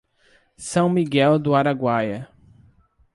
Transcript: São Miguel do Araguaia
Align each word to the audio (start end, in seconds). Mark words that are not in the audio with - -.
São 0.57 0.89
Miguel 0.89 1.37
do 1.37 1.53
Araguaia 1.53 2.27